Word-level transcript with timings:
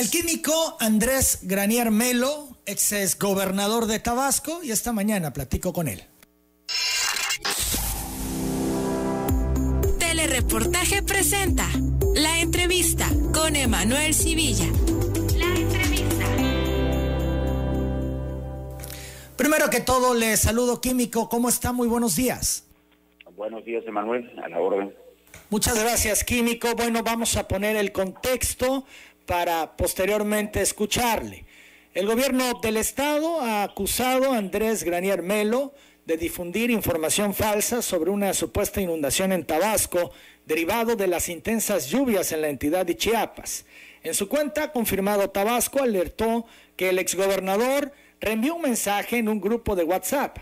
El 0.00 0.08
químico 0.08 0.78
Andrés 0.80 1.40
Granier 1.42 1.90
Melo, 1.90 2.48
ex 2.64 3.18
gobernador 3.18 3.84
de 3.84 3.98
Tabasco, 3.98 4.60
y 4.62 4.70
esta 4.70 4.94
mañana 4.94 5.34
platico 5.34 5.74
con 5.74 5.88
él. 5.88 6.02
Telereportaje 9.98 11.02
presenta 11.02 11.68
la 12.14 12.40
entrevista 12.40 13.10
con 13.34 13.54
Emanuel 13.54 14.14
Civilla. 14.14 14.68
La 15.36 15.54
entrevista. 15.54 16.24
Primero 19.36 19.68
que 19.68 19.80
todo, 19.80 20.14
le 20.14 20.34
saludo 20.38 20.80
químico. 20.80 21.28
¿Cómo 21.28 21.50
está? 21.50 21.72
Muy 21.72 21.88
buenos 21.88 22.16
días. 22.16 22.64
Buenos 23.36 23.66
días, 23.66 23.84
Emanuel. 23.86 24.32
A 24.42 24.48
la 24.48 24.60
orden. 24.60 24.94
Muchas 25.50 25.78
gracias, 25.78 26.22
químico. 26.22 26.74
Bueno, 26.76 27.02
vamos 27.02 27.36
a 27.36 27.48
poner 27.48 27.76
el 27.76 27.90
contexto 27.90 28.84
para 29.26 29.76
posteriormente 29.76 30.60
escucharle. 30.60 31.44
El 31.94 32.06
gobierno 32.06 32.60
del 32.62 32.76
estado 32.76 33.40
ha 33.40 33.64
acusado 33.64 34.32
a 34.32 34.38
Andrés 34.38 34.84
Granier 34.84 35.22
Melo 35.22 35.74
de 36.06 36.16
difundir 36.16 36.70
información 36.70 37.34
falsa 37.34 37.82
sobre 37.82 38.10
una 38.10 38.34
supuesta 38.34 38.80
inundación 38.80 39.32
en 39.32 39.44
Tabasco 39.44 40.12
derivado 40.46 40.96
de 40.96 41.06
las 41.06 41.28
intensas 41.28 41.88
lluvias 41.88 42.32
en 42.32 42.42
la 42.42 42.48
entidad 42.48 42.86
de 42.86 42.96
Chiapas. 42.96 43.64
En 44.02 44.14
su 44.14 44.28
cuenta, 44.28 44.72
confirmado 44.72 45.30
Tabasco 45.30 45.82
alertó 45.82 46.46
que 46.76 46.88
el 46.88 46.98
exgobernador 46.98 47.92
reenvió 48.20 48.54
un 48.54 48.62
mensaje 48.62 49.18
en 49.18 49.28
un 49.28 49.40
grupo 49.40 49.76
de 49.76 49.84
WhatsApp 49.84 50.38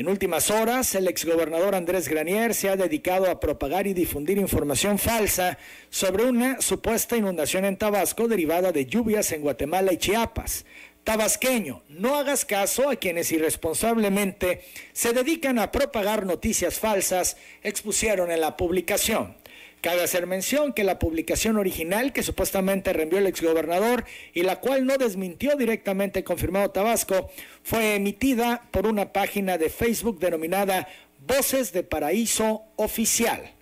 en 0.00 0.08
últimas 0.08 0.50
horas, 0.50 0.94
el 0.94 1.08
exgobernador 1.08 1.74
Andrés 1.74 2.08
Granier 2.08 2.54
se 2.54 2.70
ha 2.70 2.76
dedicado 2.76 3.30
a 3.30 3.38
propagar 3.38 3.86
y 3.86 3.92
difundir 3.92 4.38
información 4.38 4.98
falsa 4.98 5.58
sobre 5.90 6.24
una 6.24 6.62
supuesta 6.62 7.18
inundación 7.18 7.66
en 7.66 7.76
Tabasco 7.76 8.26
derivada 8.26 8.72
de 8.72 8.86
lluvias 8.86 9.30
en 9.32 9.42
Guatemala 9.42 9.92
y 9.92 9.98
Chiapas. 9.98 10.64
Tabasqueño, 11.04 11.82
no 11.90 12.16
hagas 12.16 12.46
caso 12.46 12.88
a 12.88 12.96
quienes 12.96 13.30
irresponsablemente 13.30 14.62
se 14.94 15.12
dedican 15.12 15.58
a 15.58 15.70
propagar 15.70 16.24
noticias 16.24 16.78
falsas, 16.78 17.36
expusieron 17.62 18.30
en 18.30 18.40
la 18.40 18.56
publicación. 18.56 19.36
Cabe 19.80 20.02
hacer 20.02 20.26
mención 20.26 20.74
que 20.74 20.84
la 20.84 20.98
publicación 20.98 21.56
original 21.56 22.12
que 22.12 22.22
supuestamente 22.22 22.92
reenvió 22.92 23.18
el 23.18 23.26
exgobernador 23.26 24.04
y 24.34 24.42
la 24.42 24.60
cual 24.60 24.84
no 24.84 24.98
desmintió 24.98 25.56
directamente 25.56 26.22
confirmado 26.22 26.70
Tabasco 26.70 27.30
fue 27.62 27.94
emitida 27.94 28.68
por 28.72 28.86
una 28.86 29.12
página 29.12 29.56
de 29.56 29.70
Facebook 29.70 30.18
denominada 30.18 30.86
Voces 31.26 31.72
de 31.72 31.82
Paraíso 31.82 32.64
Oficial. 32.76 33.52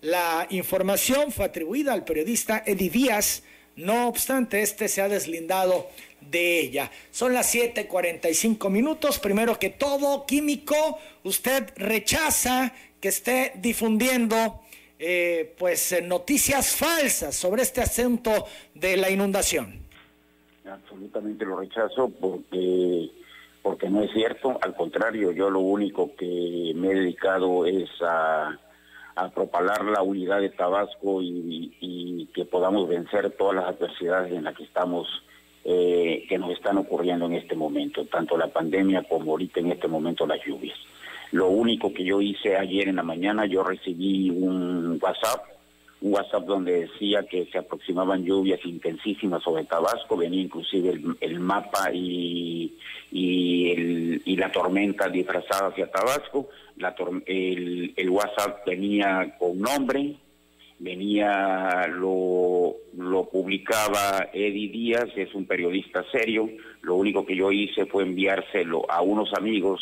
La 0.00 0.46
información 0.50 1.32
fue 1.32 1.46
atribuida 1.46 1.92
al 1.92 2.04
periodista 2.04 2.62
Eddie 2.64 2.90
Díaz, 2.90 3.42
no 3.76 4.06
obstante, 4.06 4.62
este 4.62 4.88
se 4.88 5.02
ha 5.02 5.08
deslindado 5.08 5.90
de 6.20 6.60
ella. 6.60 6.92
Son 7.10 7.32
las 7.32 7.52
7:45 7.52 8.70
minutos. 8.70 9.18
Primero 9.18 9.58
que 9.58 9.70
todo, 9.70 10.26
químico, 10.26 10.98
usted 11.24 11.72
rechaza 11.76 12.72
que 13.00 13.08
esté 13.08 13.52
difundiendo 13.56 14.63
eh, 15.06 15.54
pues 15.58 15.92
eh, 15.92 16.00
noticias 16.00 16.74
falsas 16.74 17.36
sobre 17.36 17.60
este 17.60 17.82
asunto 17.82 18.46
de 18.74 18.96
la 18.96 19.10
inundación. 19.10 19.80
Absolutamente 20.64 21.44
lo 21.44 21.56
rechazo 21.56 22.08
porque 22.08 23.10
porque 23.60 23.90
no 23.90 24.02
es 24.02 24.10
cierto, 24.12 24.58
al 24.62 24.74
contrario, 24.74 25.30
yo 25.32 25.50
lo 25.50 25.60
único 25.60 26.16
que 26.16 26.72
me 26.74 26.90
he 26.90 26.94
dedicado 26.94 27.66
es 27.66 27.90
a, 28.00 28.58
propalar 29.34 29.84
la 29.84 30.02
unidad 30.02 30.40
de 30.40 30.48
Tabasco 30.48 31.20
y, 31.22 32.28
que 32.34 32.46
podamos 32.46 32.88
vencer 32.88 33.30
todas 33.32 33.56
las 33.56 33.66
adversidades 33.66 34.32
en 34.32 34.44
las 34.44 34.56
que 34.56 34.64
estamos, 34.64 35.06
eh, 35.64 36.24
que 36.28 36.38
nos 36.38 36.50
están 36.50 36.78
ocurriendo 36.78 37.26
en 37.26 37.34
este 37.34 37.54
momento, 37.54 38.06
tanto 38.06 38.36
la 38.36 38.48
pandemia 38.48 39.02
como 39.02 39.32
ahorita 39.32 39.60
en 39.60 39.72
este 39.72 39.86
momento 39.86 40.26
las 40.26 40.42
lluvias. 40.44 40.78
Lo 41.34 41.48
único 41.48 41.92
que 41.92 42.04
yo 42.04 42.20
hice 42.20 42.56
ayer 42.56 42.86
en 42.86 42.94
la 42.94 43.02
mañana, 43.02 43.44
yo 43.44 43.64
recibí 43.64 44.30
un 44.30 45.00
WhatsApp, 45.02 45.42
un 46.00 46.12
WhatsApp 46.12 46.44
donde 46.44 46.82
decía 46.86 47.24
que 47.28 47.46
se 47.46 47.58
aproximaban 47.58 48.24
lluvias 48.24 48.64
intensísimas 48.64 49.42
sobre 49.42 49.64
Tabasco, 49.64 50.16
venía 50.16 50.42
inclusive 50.42 50.96
el, 51.20 51.40
mapa 51.40 51.90
y, 51.92 52.74
y, 53.10 54.36
la 54.36 54.52
tormenta 54.52 55.08
disfrazada 55.08 55.70
hacia 55.70 55.90
Tabasco, 55.90 56.50
la 56.76 56.94
el, 57.26 57.92
el 57.96 58.10
WhatsApp 58.10 58.64
venía 58.64 59.34
con 59.36 59.58
nombre, 59.58 60.14
venía, 60.78 61.88
lo 61.88 62.76
publicaba 63.32 64.28
Eddie 64.32 64.68
Díaz, 64.68 65.08
es 65.16 65.34
un 65.34 65.46
periodista 65.46 66.04
serio, 66.12 66.48
lo 66.82 66.94
único 66.94 67.26
que 67.26 67.34
yo 67.34 67.50
hice 67.50 67.86
fue 67.86 68.04
enviárselo 68.04 68.88
a 68.88 69.02
unos 69.02 69.34
amigos 69.34 69.80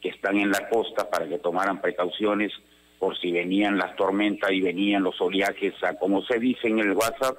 que 0.00 0.10
están 0.10 0.38
en 0.38 0.50
la 0.50 0.68
costa 0.68 1.08
para 1.10 1.28
que 1.28 1.38
tomaran 1.38 1.80
precauciones 1.80 2.52
por 2.98 3.18
si 3.18 3.32
venían 3.32 3.78
las 3.78 3.96
tormentas 3.96 4.52
y 4.52 4.60
venían 4.60 5.02
los 5.02 5.20
oleajes, 5.20 5.74
a, 5.82 5.94
como 5.94 6.22
se 6.22 6.38
dice 6.38 6.68
en 6.68 6.78
el 6.78 6.92
WhatsApp, 6.92 7.36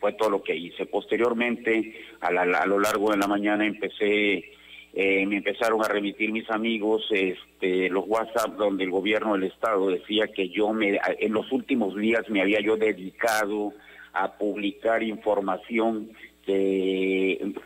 fue 0.00 0.12
todo 0.14 0.28
lo 0.28 0.42
que 0.42 0.56
hice. 0.56 0.86
Posteriormente, 0.86 1.94
a, 2.20 2.28
a 2.28 2.66
lo 2.66 2.80
largo 2.80 3.12
de 3.12 3.16
la 3.16 3.28
mañana 3.28 3.64
empecé, 3.64 4.52
eh, 4.92 5.24
me 5.26 5.36
empezaron 5.36 5.82
a 5.84 5.88
remitir 5.88 6.32
mis 6.32 6.50
amigos 6.50 7.06
este, 7.10 7.88
los 7.90 8.04
WhatsApp 8.06 8.56
donde 8.56 8.84
el 8.84 8.90
gobierno 8.90 9.34
del 9.34 9.44
estado 9.44 9.88
decía 9.88 10.26
que 10.28 10.48
yo 10.48 10.72
me, 10.72 10.98
en 11.20 11.32
los 11.32 11.50
últimos 11.52 11.96
días 11.96 12.28
me 12.28 12.42
había 12.42 12.60
yo 12.60 12.76
dedicado 12.76 13.72
a 14.12 14.36
publicar 14.36 15.02
información 15.02 16.10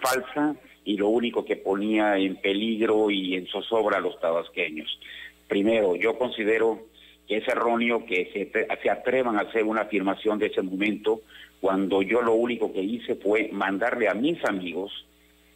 falsa 0.00 0.54
y 0.88 0.97
lo 0.97 1.09
único 1.09 1.44
que 1.44 1.56
ponía 1.56 2.16
en 2.16 2.37
peligro 2.37 3.10
y 3.10 3.34
en 3.34 3.47
zozobra 3.47 3.99
a 3.99 4.00
los 4.00 4.19
tabasqueños. 4.21 4.99
Primero, 5.47 5.97
yo 5.97 6.16
considero 6.16 6.87
que 7.26 7.37
es 7.37 7.47
erróneo 7.47 8.06
que 8.06 8.31
se, 8.32 8.91
atrevan 8.91 9.37
a 9.37 9.43
hacer 9.43 9.65
una 9.65 9.82
afirmación 9.82 10.38
de 10.38 10.47
ese 10.47 10.62
momento 10.62 11.21
cuando 11.60 12.00
yo 12.00 12.22
lo 12.22 12.32
único 12.32 12.72
que 12.72 12.81
hice 12.81 13.16
fue 13.16 13.50
mandarle 13.53 14.09
a 14.09 14.15
mis 14.15 14.43
amigos 14.47 14.91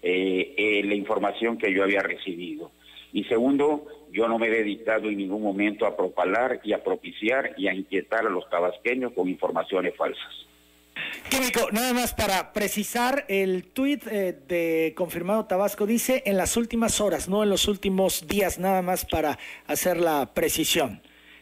eh, 0.03 0.53
eh, 0.59 0.82
la 0.84 0.94
información 0.94 1.56
que 1.56 1.72
yo 1.72 1.82
había 1.82 2.03
recibido. 2.03 2.71
Y 3.15 3.25
segundo, 3.25 3.87
yo 4.12 4.28
no 4.28 4.38
me 4.38 4.48
he 4.48 4.50
dedicado 4.50 5.09
en 5.09 5.16
ningún 5.16 5.42
momento 5.42 5.87
a 5.87 5.97
propalar 5.97 6.60
y 6.62 6.75
a 6.75 6.84
propiciar 6.84 7.54
y 7.56 7.69
a 7.69 7.75
inquietar 7.75 8.26
a 8.26 8.31
los 8.31 8.50
tabasqueños 8.50 9.15
con 9.15 9.31
informaciones 9.31 9.97
falsas. 9.97 10.47
Químico, 11.32 11.70
nada 11.72 11.94
más 11.94 12.12
para 12.12 12.53
precisar, 12.53 13.25
el 13.26 13.65
tuit 13.65 14.06
eh, 14.06 14.38
de 14.47 14.93
confirmado 14.94 15.47
Tabasco 15.47 15.87
dice 15.87 16.22
en 16.26 16.37
las 16.37 16.59
últimas 16.59 17.00
horas, 17.00 17.26
no 17.26 17.43
en 17.43 17.48
los 17.48 17.69
últimos 17.69 18.26
días, 18.28 18.59
nada 18.59 18.82
más 18.82 19.06
para 19.06 19.38
hacer 19.66 19.97
la 19.98 20.34
precisión. 20.34 21.00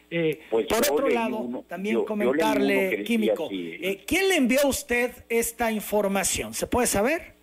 Eh, 0.09 0.43
pues 0.49 0.67
por 0.67 0.77
otro 0.77 1.09
lado, 1.09 1.65
también 1.67 2.05
comentarle, 2.05 3.03
Químico, 3.03 3.49
eh, 3.51 4.01
¿quién 4.07 4.29
le 4.29 4.37
envió 4.37 4.61
a 4.63 4.67
usted 4.67 5.11
esta 5.27 5.73
información? 5.73 6.53
¿Se 6.53 6.67
puede 6.67 6.87
saber? 6.87 7.33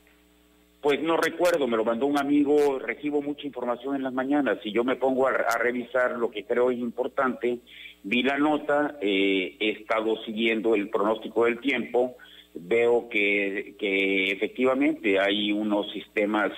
Pues 0.81 1.03
no 1.03 1.19
recuerdo, 1.19 1.67
me 1.67 1.77
lo 1.77 1.85
mandó 1.85 2.07
un 2.07 2.17
amigo, 2.17 2.79
recibo 2.79 3.21
mucha 3.21 3.47
información 3.47 3.95
en 3.95 4.03
las 4.03 4.15
mañanas. 4.15 4.57
Si 4.63 4.73
yo 4.73 4.85
me 4.85 4.97
pongo 4.97 5.27
a, 5.27 5.33
revisar 5.59 6.13
lo 6.13 6.31
que 6.31 6.45
creo 6.45 6.71
es 6.71 6.79
importante, 6.79 7.59
vi 8.05 8.23
la 8.23 8.39
nota, 8.39 8.97
eh, 9.03 9.55
he 9.61 9.69
estado 9.69 10.17
siguiendo 10.25 10.75
el 10.75 10.89
pronóstico 10.89 11.45
del 11.45 11.61
tiempo, 11.61 12.17
veo 12.61 13.09
que, 13.09 13.75
que 13.79 14.33
efectivamente 14.33 15.19
hay 15.19 15.53
unos 15.53 15.91
sistemas, 15.93 16.53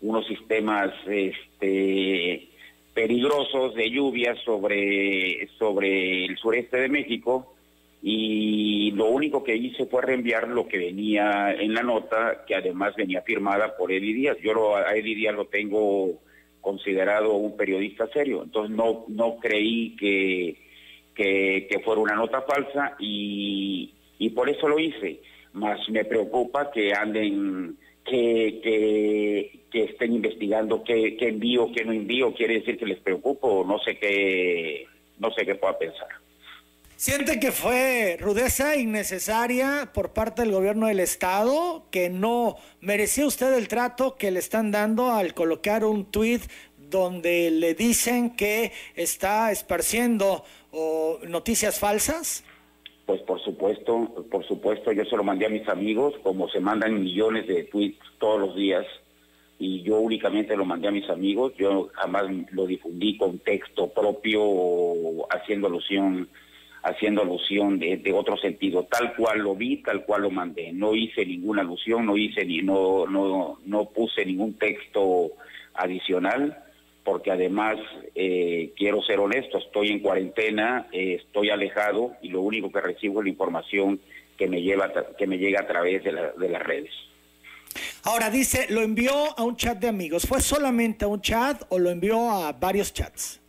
unos 0.00 0.26
sistemas 0.26 0.92
este, 1.06 2.48
peligrosos 2.94 3.74
de 3.74 3.90
lluvias 3.90 4.38
sobre, 4.44 5.48
sobre 5.58 6.26
el 6.26 6.36
sureste 6.38 6.78
de 6.78 6.88
México 6.88 7.54
y 8.06 8.90
lo 8.90 9.06
único 9.06 9.42
que 9.42 9.56
hice 9.56 9.86
fue 9.86 10.02
reenviar 10.02 10.48
lo 10.48 10.68
que 10.68 10.76
venía 10.76 11.52
en 11.52 11.72
la 11.72 11.82
nota, 11.82 12.44
que 12.46 12.54
además 12.54 12.94
venía 12.96 13.22
firmada 13.22 13.76
por 13.78 13.90
Eddie 13.90 14.12
Díaz. 14.12 14.36
Yo 14.42 14.52
lo, 14.52 14.76
a 14.76 14.94
Eddie 14.94 15.14
Díaz 15.14 15.34
lo 15.34 15.46
tengo 15.46 16.20
considerado 16.60 17.32
un 17.34 17.56
periodista 17.56 18.06
serio, 18.08 18.42
entonces 18.42 18.76
no, 18.76 19.06
no 19.08 19.36
creí 19.36 19.96
que, 19.96 20.56
que, 21.14 21.80
fuera 21.84 22.00
una 22.00 22.14
nota 22.14 22.42
falsa 22.42 22.94
y, 22.98 23.94
y 24.18 24.30
por 24.30 24.48
eso 24.50 24.68
lo 24.68 24.78
hice. 24.78 25.20
Más 25.54 25.88
me 25.88 26.04
preocupa 26.04 26.70
que 26.70 26.92
anden, 26.92 27.78
que, 28.04 28.60
que, 29.70 29.84
estén 29.84 30.14
investigando 30.14 30.84
qué, 30.84 31.16
qué 31.16 31.28
envío, 31.28 31.72
qué 31.72 31.84
no 31.84 31.92
envío, 31.92 32.32
quiere 32.34 32.54
decir 32.54 32.78
que 32.78 32.86
les 32.86 33.00
preocupo, 33.00 33.64
no 33.66 33.78
sé 33.78 33.98
qué, 33.98 34.86
no 35.18 35.32
sé 35.32 35.44
qué 35.44 35.54
pueda 35.56 35.78
pensar. 35.78 36.08
¿Siente 36.96 37.40
que 37.40 37.50
fue 37.50 38.16
rudeza 38.20 38.76
innecesaria 38.76 39.90
por 39.92 40.12
parte 40.12 40.42
del 40.42 40.52
gobierno 40.52 40.86
del 40.86 41.00
Estado, 41.00 41.86
que 41.90 42.08
no 42.08 42.56
merecía 42.80 43.26
usted 43.26 43.52
el 43.54 43.66
trato 43.66 44.14
que 44.14 44.30
le 44.30 44.38
están 44.38 44.70
dando 44.70 45.10
al 45.10 45.34
colocar 45.34 45.84
un 45.84 46.04
tuit 46.06 46.42
donde 46.78 47.50
le 47.50 47.74
dicen 47.74 48.36
que 48.36 48.72
está 48.94 49.50
esparciendo 49.50 50.44
noticias 51.26 51.80
falsas? 51.80 52.44
Pues 53.06 53.20
por 53.22 53.40
supuesto, 53.42 54.26
por 54.30 54.46
supuesto, 54.46 54.90
yo 54.92 55.04
se 55.04 55.16
lo 55.16 55.24
mandé 55.24 55.46
a 55.46 55.50
mis 55.50 55.68
amigos, 55.68 56.14
como 56.22 56.48
se 56.48 56.60
mandan 56.60 57.02
millones 57.02 57.46
de 57.46 57.64
tweets 57.64 57.98
todos 58.18 58.40
los 58.40 58.56
días, 58.56 58.86
y 59.58 59.82
yo 59.82 59.98
únicamente 59.98 60.56
lo 60.56 60.64
mandé 60.64 60.88
a 60.88 60.92
mis 60.92 61.08
amigos, 61.10 61.52
yo 61.56 61.90
jamás 61.92 62.24
lo 62.50 62.66
difundí 62.66 63.16
con 63.16 63.38
texto 63.38 63.88
propio 63.88 64.42
o 64.42 65.26
haciendo 65.30 65.68
alusión 65.68 66.28
haciendo 66.82 67.22
alusión 67.22 67.78
de, 67.78 67.96
de, 67.96 68.12
otro 68.12 68.36
sentido, 68.36 68.84
tal 68.84 69.14
cual 69.16 69.38
lo 69.38 69.54
vi, 69.54 69.78
tal 69.78 70.04
cual 70.04 70.22
lo 70.22 70.30
mandé. 70.30 70.70
No 70.70 70.94
hice 70.94 71.24
ninguna 71.24 71.62
alusión, 71.62 72.04
no 72.04 72.14
hice 72.14 72.44
ni 72.44 72.60
no 72.60 73.06
no 73.06 73.58
no 73.64 73.86
puse 73.86 74.26
ningún 74.26 74.54
texto 74.54 75.32
adicional, 75.72 76.63
porque 77.04 77.30
además 77.30 77.76
eh, 78.14 78.72
quiero 78.76 79.02
ser 79.02 79.20
honesto, 79.20 79.58
estoy 79.58 79.90
en 79.90 80.00
cuarentena, 80.00 80.88
eh, 80.90 81.20
estoy 81.24 81.50
alejado 81.50 82.12
y 82.22 82.30
lo 82.30 82.40
único 82.40 82.72
que 82.72 82.80
recibo 82.80 83.20
es 83.20 83.24
la 83.24 83.30
información 83.30 84.00
que 84.36 84.48
me 84.48 84.62
lleva 84.62 84.90
que 85.16 85.26
me 85.26 85.38
llega 85.38 85.60
a 85.60 85.66
través 85.66 86.02
de, 86.02 86.12
la, 86.12 86.32
de 86.32 86.48
las 86.48 86.62
redes. 86.62 86.90
Ahora 88.04 88.30
dice, 88.30 88.66
lo 88.70 88.82
envió 88.82 89.12
a 89.38 89.42
un 89.42 89.56
chat 89.56 89.78
de 89.78 89.88
amigos. 89.88 90.26
¿Fue 90.26 90.40
solamente 90.40 91.04
a 91.04 91.08
un 91.08 91.20
chat 91.20 91.62
o 91.68 91.78
lo 91.78 91.90
envió 91.90 92.30
a 92.30 92.52
varios 92.52 92.92
chats? 92.92 93.40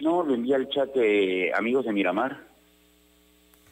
No, 0.00 0.22
lo 0.22 0.34
envié 0.34 0.54
al 0.54 0.68
chat 0.68 0.94
de 0.94 1.52
amigos 1.54 1.84
de 1.84 1.92
Miramar. 1.92 2.49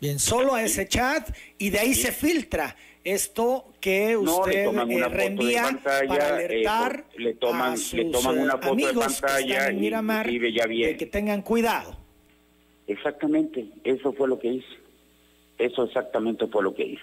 Bien, 0.01 0.19
solo 0.19 0.55
a 0.55 0.63
ese 0.63 0.87
chat 0.87 1.29
y 1.59 1.71
de 1.71 1.81
ahí 1.81 1.95
se 1.95 2.13
filtra 2.13 2.77
esto 3.03 3.73
que 3.81 4.17
usted 4.17 4.67
eh, 4.67 5.09
reenvía 5.09 5.81
para 5.83 6.35
alertar 6.37 7.05
eh, 7.13 7.21
le 7.21 7.35
toman, 7.35 7.73
a 7.73 7.77
sus 7.77 7.95
le 7.95 8.05
toman 8.07 8.39
una 8.39 8.53
foto 8.53 8.73
amigos 8.73 8.95
de 8.95 9.01
pantalla 9.27 9.65
que 9.65 9.71
en 9.71 9.81
Miramar 9.81 10.31
y 10.31 10.53
ya 10.53 10.67
bien. 10.67 10.91
de 10.91 10.97
que 10.97 11.07
tengan 11.07 11.43
cuidado. 11.43 11.97
Exactamente, 12.87 13.67
eso 13.85 14.13
fue 14.13 14.29
lo 14.29 14.39
que 14.39 14.49
hice. 14.49 14.77
Eso 15.59 15.85
exactamente 15.85 16.47
fue 16.47 16.63
lo 16.63 16.75
que 16.75 16.85
hice. 16.85 17.03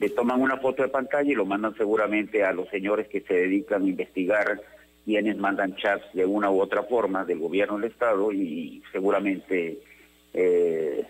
Le 0.00 0.10
toman 0.10 0.40
una 0.40 0.56
foto 0.56 0.82
de 0.82 0.88
pantalla 0.88 1.30
y 1.30 1.34
lo 1.34 1.46
mandan 1.46 1.76
seguramente 1.76 2.42
a 2.42 2.52
los 2.52 2.68
señores 2.68 3.06
que 3.08 3.20
se 3.20 3.34
dedican 3.34 3.84
a 3.84 3.88
investigar 3.88 4.60
quienes 5.04 5.36
mandan 5.36 5.76
chats 5.76 6.04
de 6.14 6.24
una 6.24 6.50
u 6.50 6.60
otra 6.60 6.82
forma 6.82 7.24
del 7.24 7.38
gobierno 7.38 7.78
del 7.78 7.90
Estado 7.90 8.32
y 8.32 8.82
seguramente 8.90 9.78
eh, 10.32 11.04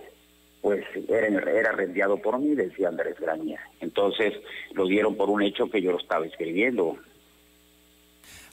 era, 1.14 1.28
era 1.50 1.72
rendiado 1.72 2.18
por 2.18 2.38
mí, 2.38 2.54
decía 2.54 2.88
Andrés 2.88 3.16
Graña. 3.18 3.60
Entonces 3.80 4.32
lo 4.72 4.86
dieron 4.86 5.16
por 5.16 5.30
un 5.30 5.42
hecho 5.42 5.70
que 5.70 5.80
yo 5.80 5.92
lo 5.92 5.98
estaba 5.98 6.26
escribiendo. 6.26 6.98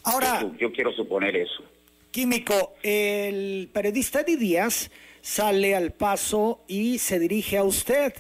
Ahora, 0.04 0.42
yo, 0.42 0.56
yo 0.58 0.72
quiero 0.72 0.92
suponer 0.94 1.36
eso. 1.36 1.64
Químico, 2.12 2.74
el 2.84 3.70
periodista 3.72 4.22
Eddie 4.22 4.38
Díaz 4.38 4.92
sale 5.22 5.76
al 5.76 5.94
paso 5.94 6.62
y 6.68 6.98
se 6.98 7.20
dirige 7.20 7.58
a 7.58 7.64
usted. 7.64 8.14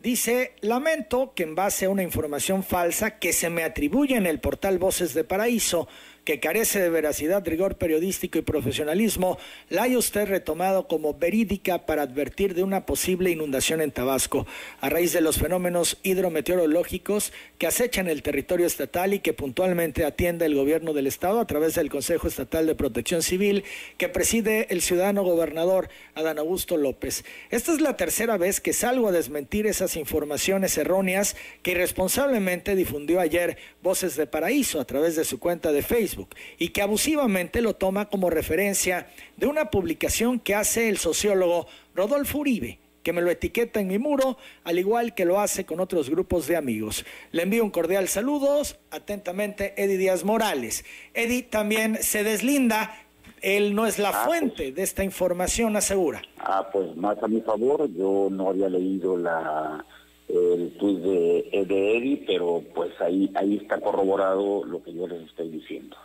Dice, 0.00 0.54
lamento 0.60 1.32
que 1.34 1.42
en 1.42 1.54
base 1.54 1.86
a 1.86 1.90
una 1.90 2.02
información 2.02 2.62
falsa 2.62 3.18
que 3.18 3.32
se 3.32 3.50
me 3.50 3.64
atribuye 3.64 4.16
en 4.16 4.26
el 4.26 4.38
portal 4.38 4.78
Voces 4.78 5.12
de 5.12 5.24
Paraíso, 5.24 5.88
que 6.28 6.40
carece 6.40 6.78
de 6.78 6.90
veracidad, 6.90 7.42
rigor 7.46 7.76
periodístico 7.76 8.36
y 8.36 8.42
profesionalismo, 8.42 9.38
la 9.70 9.84
haya 9.84 9.96
usted 9.96 10.28
retomado 10.28 10.86
como 10.86 11.14
verídica 11.14 11.86
para 11.86 12.02
advertir 12.02 12.52
de 12.52 12.62
una 12.62 12.84
posible 12.84 13.30
inundación 13.30 13.80
en 13.80 13.92
Tabasco, 13.92 14.46
a 14.82 14.90
raíz 14.90 15.14
de 15.14 15.22
los 15.22 15.38
fenómenos 15.38 15.96
hidrometeorológicos 16.02 17.32
que 17.56 17.66
acechan 17.66 18.08
el 18.08 18.22
territorio 18.22 18.66
estatal 18.66 19.14
y 19.14 19.20
que 19.20 19.32
puntualmente 19.32 20.04
atiende 20.04 20.44
el 20.44 20.54
gobierno 20.54 20.92
del 20.92 21.06
estado 21.06 21.40
a 21.40 21.46
través 21.46 21.74
del 21.76 21.88
Consejo 21.88 22.28
Estatal 22.28 22.66
de 22.66 22.74
Protección 22.74 23.22
Civil 23.22 23.64
que 23.96 24.10
preside 24.10 24.66
el 24.68 24.82
ciudadano 24.82 25.22
gobernador 25.22 25.88
Adán 26.14 26.38
Augusto 26.38 26.76
López. 26.76 27.24
Esta 27.48 27.72
es 27.72 27.80
la 27.80 27.96
tercera 27.96 28.36
vez 28.36 28.60
que 28.60 28.74
salgo 28.74 29.08
a 29.08 29.12
desmentir 29.12 29.66
esas 29.66 29.96
informaciones 29.96 30.76
erróneas 30.76 31.36
que 31.62 31.70
irresponsablemente 31.70 32.76
difundió 32.76 33.18
ayer 33.18 33.56
Voces 33.82 34.14
de 34.16 34.26
Paraíso 34.26 34.78
a 34.78 34.84
través 34.84 35.16
de 35.16 35.24
su 35.24 35.38
cuenta 35.38 35.72
de 35.72 35.80
Facebook 35.80 36.17
y 36.58 36.70
que 36.70 36.82
abusivamente 36.82 37.60
lo 37.60 37.74
toma 37.74 38.08
como 38.08 38.30
referencia 38.30 39.08
de 39.36 39.46
una 39.46 39.70
publicación 39.70 40.40
que 40.40 40.54
hace 40.54 40.88
el 40.88 40.98
sociólogo 40.98 41.66
Rodolfo 41.94 42.38
Uribe, 42.38 42.78
que 43.02 43.12
me 43.12 43.22
lo 43.22 43.30
etiqueta 43.30 43.80
en 43.80 43.88
mi 43.88 43.98
muro, 43.98 44.36
al 44.64 44.78
igual 44.78 45.14
que 45.14 45.24
lo 45.24 45.38
hace 45.40 45.64
con 45.64 45.80
otros 45.80 46.10
grupos 46.10 46.46
de 46.46 46.56
amigos. 46.56 47.04
Le 47.30 47.42
envío 47.42 47.62
un 47.64 47.70
cordial 47.70 48.08
saludos, 48.08 48.78
atentamente, 48.90 49.74
Eddie 49.76 49.96
Díaz 49.98 50.24
Morales. 50.24 50.84
Eddie 51.14 51.42
también 51.44 51.98
se 52.02 52.24
deslinda, 52.24 52.94
él 53.40 53.74
no 53.74 53.86
es 53.86 53.98
la 53.98 54.10
Ah, 54.10 54.24
fuente 54.24 54.72
de 54.72 54.82
esta 54.82 55.04
información, 55.04 55.76
asegura. 55.76 56.22
Ah, 56.38 56.68
pues 56.72 56.96
más 56.96 57.22
a 57.22 57.28
mi 57.28 57.40
favor, 57.40 57.88
yo 57.96 58.28
no 58.30 58.48
había 58.50 58.68
leído 58.68 59.16
la 59.16 59.84
el 60.28 60.76
tuit 60.78 60.98
de, 60.98 61.64
de 61.66 61.96
Eddie, 61.96 62.24
pero 62.26 62.62
pues 62.74 62.90
ahí 63.00 63.30
ahí 63.34 63.56
está 63.56 63.80
corroborado 63.80 64.62
lo 64.62 64.82
que 64.82 64.92
yo 64.92 65.08
les 65.08 65.22
estoy 65.22 65.48
diciendo. 65.48 65.96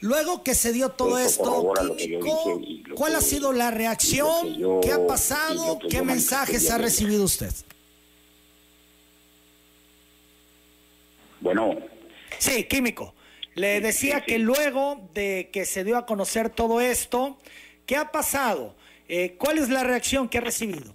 Luego 0.00 0.42
que 0.42 0.54
se 0.54 0.72
dio 0.72 0.90
todo 0.90 1.18
Eso 1.18 1.26
esto, 1.74 1.96
Químico, 1.96 2.60
¿cuál 2.94 3.12
que- 3.12 3.18
ha 3.18 3.20
sido 3.20 3.52
la 3.52 3.70
reacción? 3.70 4.52
que 4.52 4.58
yo- 4.60 4.80
¿Qué 4.82 4.92
ha 4.92 5.06
pasado? 5.06 5.78
¿Qué 5.88 6.02
mensajes 6.02 6.70
ha 6.70 6.78
recibido 6.78 7.24
usted? 7.24 7.52
Bueno, 11.40 11.74
Sí, 12.38 12.64
químico. 12.64 13.14
Le 13.54 13.80
decía 13.80 14.16
sí, 14.16 14.20
sí. 14.26 14.32
que 14.32 14.38
luego 14.38 15.08
de 15.14 15.48
que 15.52 15.64
se 15.64 15.84
dio 15.84 15.96
a 15.96 16.04
conocer 16.06 16.50
todo 16.50 16.80
esto, 16.80 17.38
¿qué 17.86 17.96
ha 17.96 18.10
pasado? 18.10 18.74
Eh, 19.08 19.36
¿Cuál 19.38 19.58
es 19.58 19.68
la 19.70 19.84
reacción 19.84 20.28
que 20.28 20.38
ha 20.38 20.40
recibido? 20.40 20.94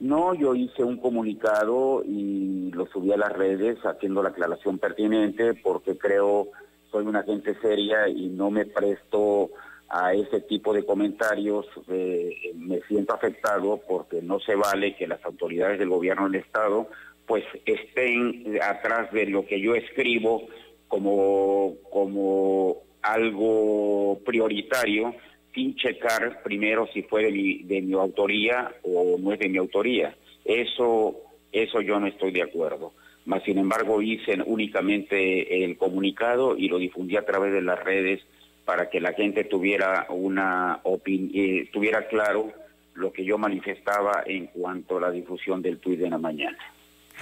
No, 0.00 0.34
yo 0.34 0.54
hice 0.54 0.82
un 0.82 0.96
comunicado 0.98 2.02
y 2.04 2.70
lo 2.72 2.86
subí 2.86 3.12
a 3.12 3.16
las 3.16 3.32
redes 3.32 3.78
haciendo 3.84 4.22
la 4.22 4.30
aclaración 4.30 4.78
pertinente 4.78 5.54
porque 5.54 5.96
creo 5.98 6.48
soy 6.90 7.06
una 7.06 7.22
gente 7.22 7.54
seria 7.60 8.08
y 8.08 8.28
no 8.28 8.50
me 8.50 8.66
presto 8.66 9.50
a 9.88 10.14
ese 10.14 10.40
tipo 10.40 10.72
de 10.72 10.84
comentarios. 10.84 11.66
eh, 11.88 12.52
me 12.56 12.80
siento 12.82 13.14
afectado 13.14 13.80
porque 13.88 14.22
no 14.22 14.40
se 14.40 14.54
vale 14.54 14.96
que 14.96 15.06
las 15.06 15.24
autoridades 15.24 15.78
del 15.78 15.88
gobierno 15.88 16.28
del 16.28 16.40
Estado 16.42 16.88
pues 17.26 17.44
estén 17.64 18.58
atrás 18.62 19.12
de 19.12 19.26
lo 19.26 19.44
que 19.44 19.60
yo 19.60 19.74
escribo 19.74 20.46
como, 20.88 21.74
como 21.90 22.76
algo 23.02 24.20
prioritario 24.24 25.14
sin 25.54 25.74
checar 25.74 26.42
primero 26.42 26.86
si 26.92 27.02
fue 27.02 27.24
de 27.24 27.32
mi, 27.32 27.62
de 27.62 27.82
mi 27.82 27.94
autoría 27.94 28.74
o 28.82 29.16
no 29.18 29.32
es 29.32 29.38
de 29.38 29.48
mi 29.48 29.58
autoría. 29.58 30.16
Eso, 30.44 31.16
eso 31.50 31.80
yo 31.80 31.98
no 31.98 32.06
estoy 32.06 32.30
de 32.30 32.42
acuerdo. 32.42 32.92
Mas, 33.26 33.42
sin 33.42 33.58
embargo, 33.58 34.00
hice 34.00 34.38
únicamente 34.46 35.64
el 35.64 35.76
comunicado 35.76 36.56
y 36.56 36.68
lo 36.68 36.78
difundí 36.78 37.16
a 37.16 37.26
través 37.26 37.52
de 37.52 37.60
las 37.60 37.78
redes 37.82 38.22
para 38.64 38.88
que 38.88 39.00
la 39.00 39.12
gente 39.12 39.44
tuviera 39.44 40.06
una 40.08 40.80
opinión, 40.84 41.68
tuviera 41.72 42.06
claro 42.08 42.52
lo 42.94 43.12
que 43.12 43.24
yo 43.24 43.36
manifestaba 43.36 44.22
en 44.26 44.46
cuanto 44.46 44.98
a 44.98 45.02
la 45.02 45.10
difusión 45.10 45.60
del 45.60 45.78
tuit 45.78 45.98
de 45.98 46.08
la 46.08 46.18
mañana. 46.18 46.58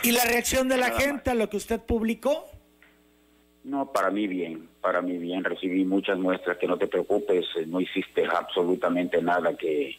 ¿Y 0.02 0.12
la 0.12 0.24
reacción 0.24 0.68
de 0.68 0.76
la 0.76 0.88
Nada 0.88 1.00
gente 1.00 1.30
a 1.30 1.34
lo 1.34 1.48
que 1.48 1.56
usted 1.56 1.80
publicó? 1.80 2.46
No, 3.64 3.90
para 3.90 4.10
mí 4.10 4.26
bien, 4.26 4.68
para 4.80 5.00
mí 5.00 5.16
bien. 5.16 5.42
Recibí 5.42 5.84
muchas 5.84 6.18
muestras 6.18 6.58
que 6.58 6.66
no 6.66 6.76
te 6.76 6.86
preocupes, 6.86 7.46
eh, 7.56 7.64
no 7.66 7.80
hiciste 7.80 8.26
absolutamente 8.26 9.22
nada 9.22 9.56
que, 9.56 9.96